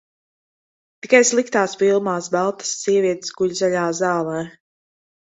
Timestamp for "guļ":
3.41-3.53